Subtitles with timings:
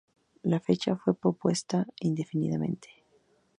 [0.41, 2.89] La fecha fue pospuesta indefinidamente.